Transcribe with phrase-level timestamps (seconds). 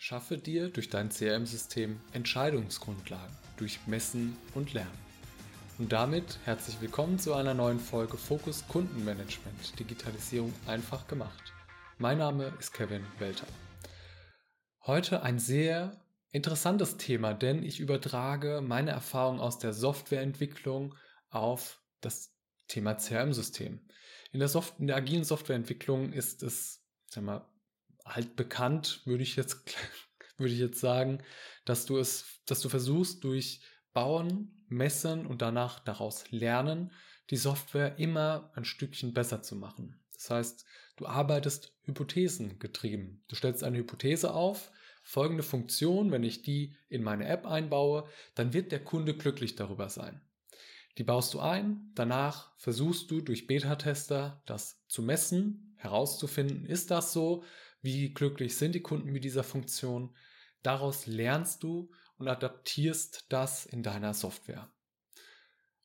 [0.00, 4.96] Schaffe dir durch dein CRM-System Entscheidungsgrundlagen durch Messen und Lernen.
[5.76, 11.52] Und damit herzlich willkommen zu einer neuen Folge Fokus Kundenmanagement Digitalisierung einfach gemacht.
[11.98, 13.48] Mein Name ist Kevin Welter.
[14.86, 20.94] Heute ein sehr interessantes Thema, denn ich übertrage meine Erfahrung aus der Softwareentwicklung
[21.28, 22.32] auf das
[22.68, 23.80] Thema CRM-System.
[24.30, 27.44] In in der agilen Softwareentwicklung ist es, sag mal,
[28.08, 29.76] halt bekannt, würde ich jetzt,
[30.36, 31.22] würde ich jetzt sagen,
[31.64, 33.60] dass du es, dass du versuchst durch
[33.92, 36.92] Bauen, Messen und danach daraus lernen,
[37.30, 40.00] die Software immer ein Stückchen besser zu machen.
[40.14, 40.64] Das heißt,
[40.96, 43.22] du arbeitest hypothesengetrieben.
[43.28, 44.70] Du stellst eine Hypothese auf,
[45.02, 49.88] folgende Funktion, wenn ich die in meine App einbaue, dann wird der Kunde glücklich darüber
[49.88, 50.20] sein.
[50.98, 57.12] Die baust du ein, danach versuchst du durch Beta-Tester das zu messen, herauszufinden, ist das
[57.12, 57.44] so,
[57.80, 60.14] wie glücklich sind die Kunden mit dieser Funktion.
[60.62, 64.70] Daraus lernst du und adaptierst das in deiner Software.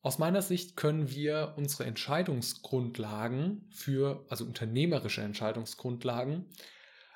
[0.02, 6.50] Aus meiner Sicht können wir unsere Entscheidungsgrundlagen für, also unternehmerische Entscheidungsgrundlagen,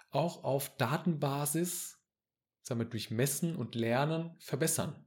[0.10, 2.00] auch auf Datenbasis,
[2.62, 5.06] sagen wir, durch Messen und Lernen verbessern.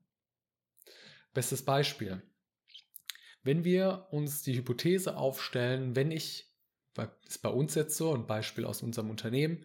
[1.32, 2.22] Bestes Beispiel.
[3.42, 6.49] Wenn wir uns die Hypothese aufstellen, wenn ich,
[7.26, 9.64] ist bei uns jetzt so, ein Beispiel aus unserem Unternehmen,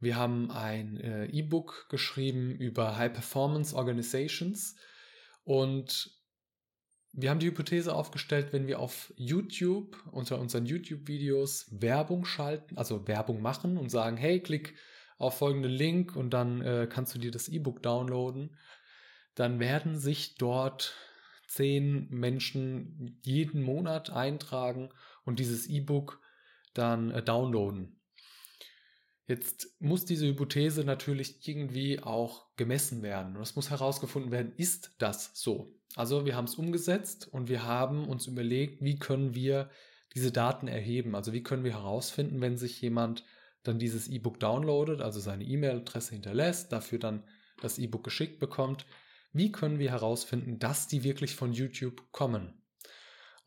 [0.00, 4.76] wir haben ein äh, E-Book geschrieben über High Performance Organizations
[5.42, 6.10] und
[7.12, 13.08] wir haben die Hypothese aufgestellt, wenn wir auf YouTube unter unseren YouTube-Videos Werbung schalten, also
[13.08, 14.76] Werbung machen und sagen, hey, klick
[15.16, 18.56] auf folgenden Link und dann äh, kannst du dir das E-Book downloaden,
[19.34, 20.94] dann werden sich dort
[21.48, 24.90] zehn Menschen jeden Monat eintragen
[25.24, 26.20] und dieses E-Book
[26.78, 28.00] dann äh, downloaden.
[29.26, 33.36] Jetzt muss diese Hypothese natürlich irgendwie auch gemessen werden.
[33.36, 35.74] Und es muss herausgefunden werden, ist das so?
[35.96, 39.70] Also wir haben es umgesetzt und wir haben uns überlegt, wie können wir
[40.14, 41.14] diese Daten erheben?
[41.14, 43.24] Also wie können wir herausfinden, wenn sich jemand
[43.64, 47.24] dann dieses E-Book downloadet, also seine E-Mail-Adresse hinterlässt, dafür dann
[47.60, 48.86] das E-Book geschickt bekommt,
[49.32, 52.57] wie können wir herausfinden, dass die wirklich von YouTube kommen?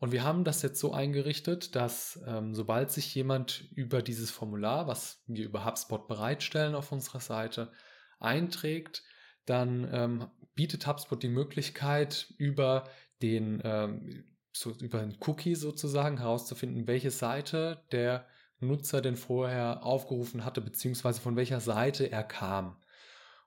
[0.02, 4.88] Und wir haben das jetzt so eingerichtet, dass ähm, sobald sich jemand über dieses Formular,
[4.88, 7.70] was wir über HubSpot bereitstellen auf unserer Seite,
[8.18, 9.04] einträgt,
[9.46, 10.26] dann ähm,
[10.56, 12.88] bietet HubSpot die Möglichkeit, über
[13.22, 18.26] den ähm, so über einen Cookie sozusagen herauszufinden, welche Seite der
[18.58, 22.76] Nutzer denn vorher aufgerufen hatte, beziehungsweise von welcher Seite er kam.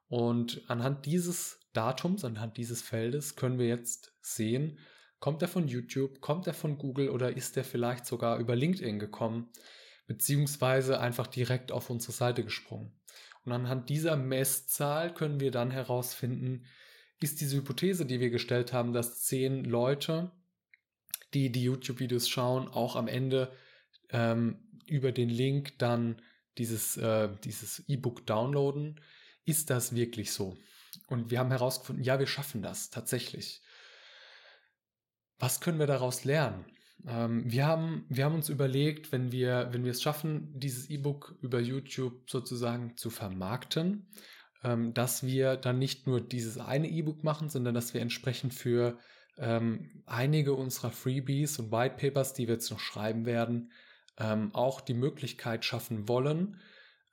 [0.07, 4.79] Und anhand dieses Datums, anhand dieses Feldes können wir jetzt sehen,
[5.19, 8.99] kommt er von YouTube, kommt er von Google oder ist er vielleicht sogar über LinkedIn
[8.99, 9.49] gekommen,
[10.07, 12.91] beziehungsweise einfach direkt auf unsere Seite gesprungen.
[13.43, 16.65] Und anhand dieser Messzahl können wir dann herausfinden,
[17.19, 20.31] ist diese Hypothese, die wir gestellt haben, dass zehn Leute,
[21.33, 23.51] die die YouTube-Videos schauen, auch am Ende
[24.09, 26.21] ähm, über den Link dann
[26.57, 28.99] dieses äh, dieses E-Book downloaden,
[29.45, 30.57] ist das wirklich so?
[31.07, 33.61] Und wir haben herausgefunden, ja, wir schaffen das tatsächlich.
[35.39, 36.65] Was können wir daraus lernen?
[37.07, 41.35] Ähm, wir haben, wir haben uns überlegt, wenn wir, wenn wir es schaffen, dieses E-Book
[41.41, 44.07] über YouTube sozusagen zu vermarkten,
[44.63, 48.97] ähm, dass wir dann nicht nur dieses eine E-Book machen, sondern dass wir entsprechend für
[49.37, 53.71] ähm, einige unserer Freebies und White Papers, die wir jetzt noch schreiben werden,
[54.17, 56.59] ähm, auch die Möglichkeit schaffen wollen,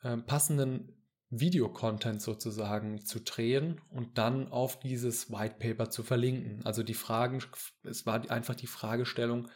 [0.02, 1.01] äh, passenden
[1.34, 6.60] Videocontent sozusagen zu drehen und dann auf dieses White Paper zu verlinken.
[6.66, 7.42] Also die Fragen,
[7.84, 9.48] es war einfach die Fragestellung,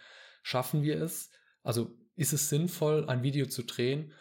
[0.43, 1.31] schaffen wir es?
[1.63, 4.15] Also ist es sinnvoll, ein Video zu drehen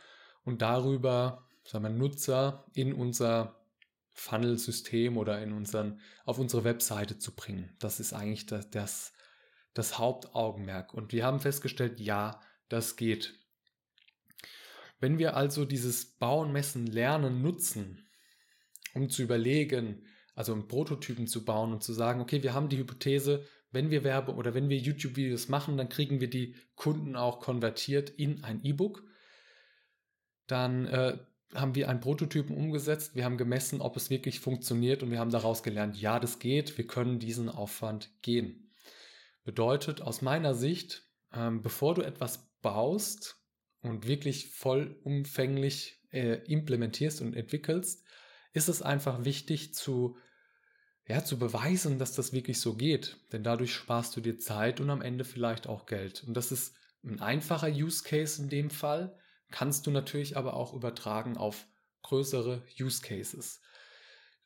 [0.44, 3.64] und darüber, sagen wir, Nutzer in unser
[4.12, 7.74] Funnel-System oder in unseren, auf unsere Webseite zu bringen?
[7.80, 9.14] Das ist eigentlich das, das,
[9.74, 10.94] das Hauptaugenmerk.
[10.94, 13.40] Und wir haben festgestellt, ja, das geht.
[15.06, 18.08] Wenn wir also dieses Bauen, Messen, Lernen nutzen,
[18.96, 20.04] um zu überlegen,
[20.34, 24.04] also um Prototypen zu bauen und zu sagen, okay, wir haben die Hypothese, wenn wir
[24.04, 28.66] Werbe oder wenn wir YouTube-Videos machen, dann kriegen wir die Kunden auch konvertiert in ein
[28.66, 29.04] E-Book.
[30.48, 31.20] Dann äh,
[31.54, 35.30] haben wir einen Prototypen umgesetzt, wir haben gemessen, ob es wirklich funktioniert und wir haben
[35.30, 38.74] daraus gelernt, ja, das geht, wir können diesen Aufwand gehen.
[39.44, 43.45] Bedeutet aus meiner Sicht, ähm, bevor du etwas baust,
[43.90, 48.04] und wirklich vollumfänglich äh, implementierst und entwickelst,
[48.54, 50.18] ist es einfach wichtig zu,
[51.08, 53.18] ja, zu beweisen, dass das wirklich so geht.
[53.32, 56.24] Denn dadurch sparst du dir Zeit und am Ende vielleicht auch Geld.
[56.26, 59.18] Und das ist ein einfacher Use Case in dem Fall,
[59.52, 61.68] kannst du natürlich aber auch übertragen auf
[62.02, 63.62] größere Use Cases.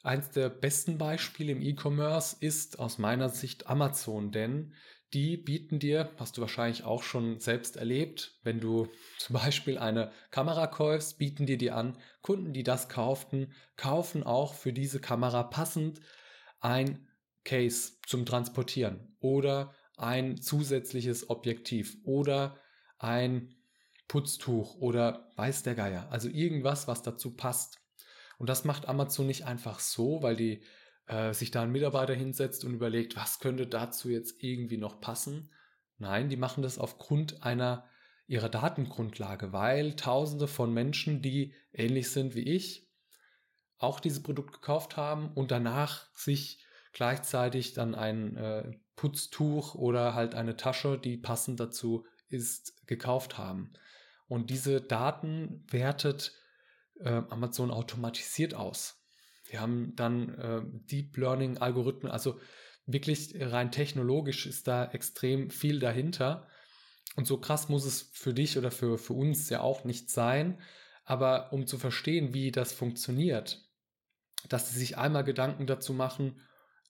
[0.01, 4.73] Eins der besten Beispiele im E-Commerce ist aus meiner Sicht Amazon, denn
[5.13, 10.11] die bieten dir, hast du wahrscheinlich auch schon selbst erlebt, wenn du zum Beispiel eine
[10.31, 15.43] Kamera kaufst, bieten dir die an, Kunden, die das kauften, kaufen auch für diese Kamera
[15.43, 15.99] passend
[16.59, 17.07] ein
[17.43, 22.57] Case zum Transportieren oder ein zusätzliches Objektiv oder
[22.97, 23.55] ein
[24.07, 26.07] Putztuch oder weiß der Geier.
[26.11, 27.79] Also irgendwas, was dazu passt.
[28.37, 30.63] Und das macht Amazon nicht einfach so, weil die
[31.09, 35.49] äh, sich da ein Mitarbeiter hinsetzt und überlegt, was könnte dazu jetzt irgendwie noch passen.
[35.97, 37.89] Nein, die machen das aufgrund einer
[38.27, 42.87] ihrer Datengrundlage, weil Tausende von Menschen, die ähnlich sind wie ich,
[43.79, 46.63] auch dieses Produkt gekauft haben und danach sich
[46.93, 53.73] gleichzeitig dann ein äh, Putztuch oder halt eine Tasche, die passend dazu ist, gekauft haben.
[54.27, 56.35] Und diese Daten wertet
[56.99, 58.98] äh, Amazon automatisiert aus.
[59.49, 62.39] Wir haben dann äh, Deep Learning Algorithmen, also
[62.85, 66.47] wirklich rein technologisch ist da extrem viel dahinter.
[67.15, 70.61] Und so krass muss es für dich oder für, für uns ja auch nicht sein.
[71.03, 73.67] Aber um zu verstehen, wie das funktioniert,
[74.47, 76.41] dass sie sich einmal Gedanken dazu machen,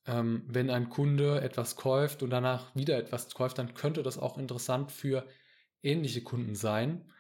[0.06, 4.38] ähm, wenn ein Kunde etwas kauft und danach wieder etwas kauft, dann könnte das auch
[4.38, 5.26] interessant für
[5.82, 7.12] ähnliche Kunden sein.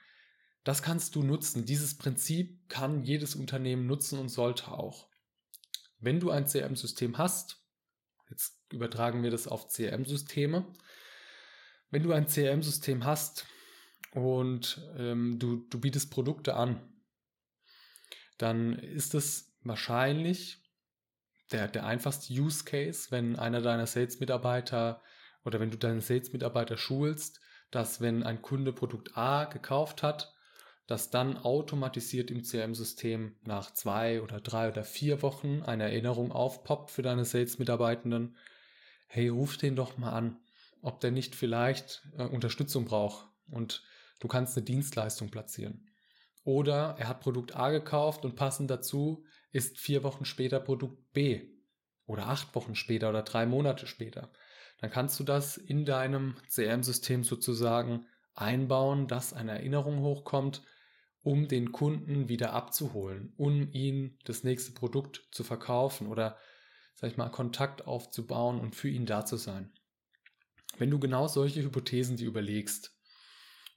[0.63, 1.65] Das kannst du nutzen.
[1.65, 5.08] Dieses Prinzip kann jedes Unternehmen nutzen und sollte auch.
[5.99, 7.61] Wenn du ein CRM-System hast,
[8.29, 10.65] jetzt übertragen wir das auf CRM-Systeme,
[11.91, 13.45] wenn du ein CRM-System hast
[14.13, 16.81] und ähm, du, du bietest Produkte an,
[18.37, 20.63] dann ist es wahrscheinlich
[21.51, 25.01] der, der einfachste Use Case, wenn einer deiner Sales-Mitarbeiter
[25.43, 27.41] oder wenn du deine Sales-Mitarbeiter schulst,
[27.71, 30.33] dass wenn ein Kunde Produkt A gekauft hat,
[30.89, 36.89] dass dann automatisiert im CRM-System nach zwei oder drei oder vier Wochen eine Erinnerung aufpoppt
[36.89, 38.35] für deine Sales-Mitarbeitenden.
[39.05, 40.39] Hey, ruf den doch mal an,
[40.81, 43.83] ob der nicht vielleicht äh, Unterstützung braucht und
[44.19, 45.87] du kannst eine Dienstleistung platzieren.
[46.43, 51.51] Oder er hat Produkt A gekauft und passend dazu ist vier Wochen später Produkt B
[52.07, 54.31] oder acht Wochen später oder drei Monate später.
[54.79, 60.63] Dann kannst du das in deinem CRM-System sozusagen einbauen, dass eine Erinnerung hochkommt,
[61.21, 66.37] um den Kunden wieder abzuholen, um ihn das nächste Produkt zu verkaufen oder,
[66.95, 69.71] sag ich mal, Kontakt aufzubauen und für ihn da zu sein.
[70.77, 72.95] Wenn du genau solche Hypothesen die überlegst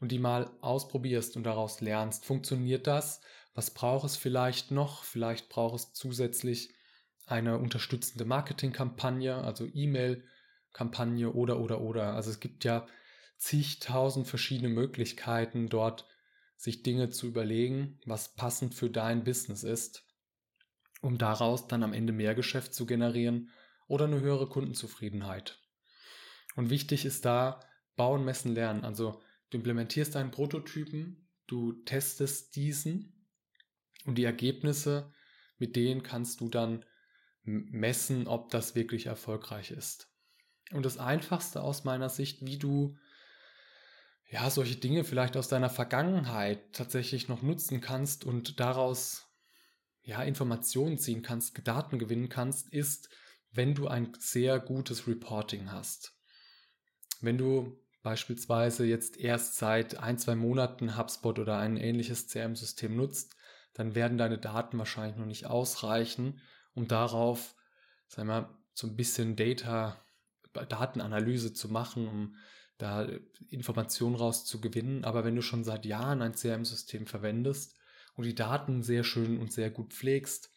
[0.01, 3.21] und die mal ausprobierst und daraus lernst, funktioniert das?
[3.55, 5.05] Was braucht es vielleicht noch?
[5.05, 6.73] Vielleicht braucht es zusätzlich
[7.27, 12.15] eine unterstützende Marketingkampagne, also E-Mail-Kampagne oder oder oder.
[12.15, 12.87] Also es gibt ja
[13.37, 16.07] zigtausend verschiedene Möglichkeiten dort
[16.63, 20.07] sich Dinge zu überlegen, was passend für dein Business ist,
[21.01, 23.51] um daraus dann am Ende mehr Geschäft zu generieren
[23.89, 25.61] oder eine höhere Kundenzufriedenheit.
[26.55, 27.59] Und wichtig ist da
[27.97, 28.85] bauen, messen, lernen.
[28.85, 29.21] Also
[29.51, 33.27] du implementierst einen Prototypen, du testest diesen
[34.05, 35.13] und die Ergebnisse,
[35.59, 36.85] mit denen kannst du dann
[37.43, 40.15] messen, ob das wirklich erfolgreich ist.
[40.71, 42.97] Und das Einfachste aus meiner Sicht, wie du
[44.33, 49.27] ja, solche Dinge vielleicht aus deiner Vergangenheit tatsächlich noch nutzen kannst und daraus
[50.01, 53.11] ja, Informationen ziehen kannst, Daten gewinnen kannst, ist,
[53.51, 56.17] wenn du ein sehr gutes Reporting hast.
[57.21, 63.37] Wenn du beispielsweise jetzt erst seit ein, zwei Monaten HubSpot oder ein ähnliches CRM-System nutzt,
[63.75, 66.41] dann werden deine Daten wahrscheinlich noch nicht ausreichen,
[66.73, 67.55] um darauf,
[68.09, 70.03] sagen wir so ein bisschen Data,
[70.55, 72.37] Datenanalyse zu machen, um
[72.79, 73.09] da
[73.49, 75.05] Informationen rauszugewinnen.
[75.05, 77.77] Aber wenn du schon seit Jahren ein CRM-System verwendest
[78.15, 80.51] und die Daten sehr schön und sehr gut pflegst,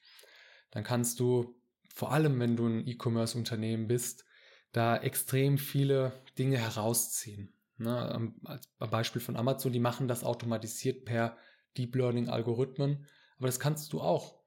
[0.72, 1.56] dann kannst du,
[1.94, 4.26] vor allem wenn du ein E-Commerce-Unternehmen bist,
[4.72, 7.54] da extrem viele Dinge herausziehen.
[7.78, 8.36] Ne, am,
[8.78, 11.38] Beispiel von Amazon, die machen das automatisiert per
[11.78, 13.06] Deep Learning Algorithmen,
[13.38, 14.40] aber das kannst du auch.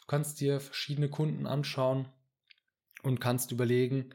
[0.00, 2.08] Du kannst dir verschiedene Kunden anschauen
[3.02, 4.10] und kannst überlegen,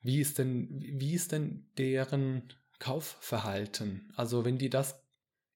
[0.00, 4.12] wie ist denn, wie ist denn deren Kaufverhalten?
[4.16, 5.02] Also wenn die das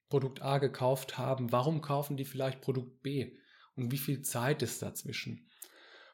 [0.09, 3.37] Produkt A gekauft haben, warum kaufen die vielleicht Produkt B?
[3.75, 5.49] Und wie viel Zeit ist dazwischen?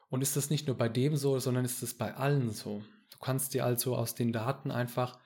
[0.09, 2.83] Und ist das nicht nur bei dem so, sondern ist es bei allen so?
[3.11, 5.19] Du kannst dir also aus den Daten einfach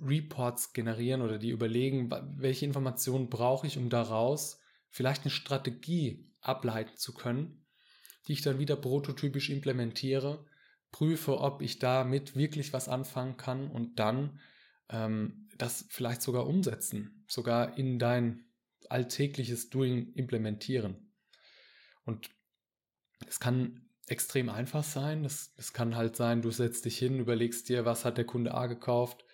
[0.00, 6.96] Reports generieren oder die überlegen, welche Informationen brauche ich, um daraus vielleicht eine Strategie ableiten
[6.96, 7.66] zu können,
[8.26, 10.46] die ich dann wieder prototypisch implementiere
[10.96, 14.40] prüfe, ob ich damit wirklich was anfangen kann und dann
[14.88, 18.46] ähm, das vielleicht sogar umsetzen, sogar in dein
[18.88, 21.12] alltägliches Doing implementieren.
[22.06, 22.30] Und
[23.28, 25.26] es kann extrem einfach sein.
[25.26, 28.66] Es, kann halt sein, du setzt dich hin, überlegst dir, was hat der Kunde A
[28.66, 29.26] gekauft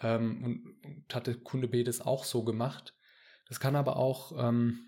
[0.00, 2.94] ähm, und, und, hat der Kunde B das auch so gemacht.
[3.48, 4.78] Das kann aber auch, ähm,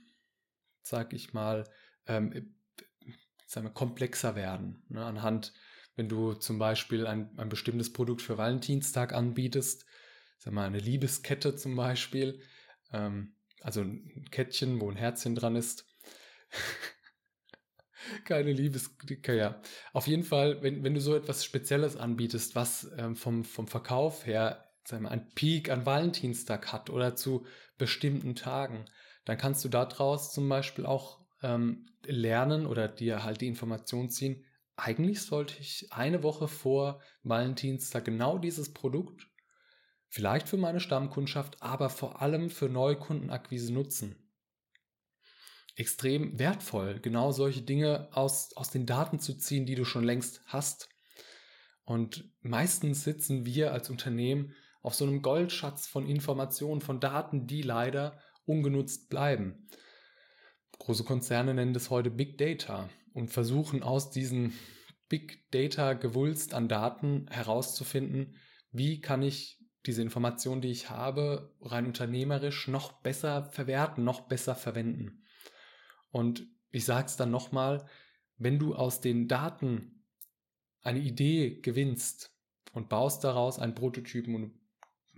[0.80, 1.64] sag ich mal,
[2.06, 2.54] ähm,
[3.46, 4.86] sagen wir, komplexer werden.
[4.88, 5.04] Ne?
[5.04, 5.52] Anhand,
[5.96, 9.86] wenn du zum Beispiel ein, ein bestimmtes Produkt für Valentinstag anbietest,
[10.38, 12.40] sag mal, eine Liebeskette zum Beispiel,
[12.92, 15.86] ähm, also ein Kettchen, wo ein Herzchen dran ist.
[18.24, 19.62] Keine Liebeskette, ja.
[19.92, 24.26] Auf jeden Fall, wenn, wenn du so etwas Spezielles anbietest, was ähm, vom, vom Verkauf
[24.26, 27.46] her sagen wir, einen Peak an Valentinstag hat oder zu
[27.78, 28.84] bestimmten Tagen,
[29.24, 34.44] dann kannst du daraus zum Beispiel auch ähm, lernen oder dir halt die Information ziehen,
[34.76, 39.28] eigentlich sollte ich eine Woche vor Valentinstag genau dieses Produkt,
[40.08, 44.16] vielleicht für meine Stammkundschaft, aber vor allem für Neukundenakquise nutzen.
[45.76, 50.42] Extrem wertvoll, genau solche Dinge aus, aus den Daten zu ziehen, die du schon längst
[50.46, 50.88] hast.
[51.84, 57.62] Und meistens sitzen wir als Unternehmen auf so einem Goldschatz von Informationen, von Daten, die
[57.62, 59.68] leider ungenutzt bleiben.
[60.78, 64.52] Große Konzerne nennen das heute Big Data und versuchen aus diesen
[65.08, 68.36] Big Data Gewulst an Daten herauszufinden,
[68.72, 74.54] wie kann ich diese Informationen, die ich habe, rein unternehmerisch noch besser verwerten, noch besser
[74.54, 75.22] verwenden.
[76.10, 77.86] Und ich sage es dann nochmal,
[78.36, 80.04] wenn du aus den Daten
[80.82, 82.34] eine Idee gewinnst
[82.72, 84.58] und baust daraus einen Prototypen und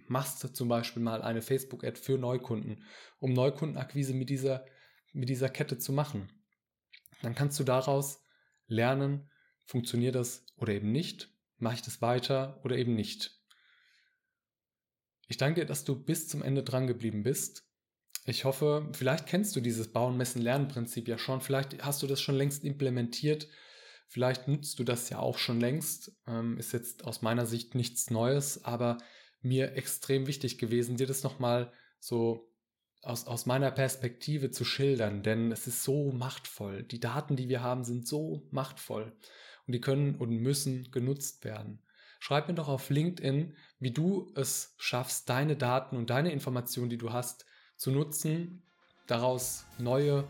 [0.08, 2.84] machst zum Beispiel mal eine Facebook-Ad für Neukunden,
[3.18, 4.64] um Neukundenakquise mit dieser
[5.12, 6.30] mit dieser Kette zu machen.
[7.26, 8.22] Dann kannst du daraus
[8.68, 9.28] lernen,
[9.64, 13.42] funktioniert das oder eben nicht, mache ich das weiter oder eben nicht.
[15.26, 17.68] Ich danke dir, dass du bis zum Ende dran geblieben bist.
[18.26, 22.06] Ich hoffe, vielleicht kennst du dieses Bauen, Messen, Lernen Prinzip ja schon, vielleicht hast du
[22.06, 23.48] das schon längst implementiert,
[24.06, 28.08] vielleicht nutzt du das ja auch schon längst, ähm, ist jetzt aus meiner Sicht nichts
[28.08, 28.98] Neues, aber
[29.40, 32.52] mir extrem wichtig gewesen, dir das nochmal so
[33.02, 36.82] aus, aus meiner Perspektive zu schildern, denn es ist so machtvoll.
[36.82, 39.12] Die Daten, die wir haben, sind so machtvoll
[39.66, 41.82] und die können und müssen genutzt werden.
[42.18, 46.98] Schreib mir doch auf LinkedIn, wie du es schaffst, deine Daten und deine Informationen, die
[46.98, 48.62] du hast, zu nutzen,
[49.06, 50.24] daraus neue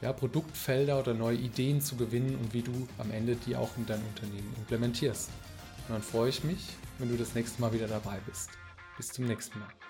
[0.00, 3.86] ja, Produktfelder oder neue Ideen zu gewinnen und wie du am Ende die auch in
[3.86, 5.30] dein Unternehmen implementierst.
[5.88, 8.50] Und dann freue ich mich, wenn du das nächste Mal wieder dabei bist.
[8.96, 9.87] Bis zum nächsten Mal.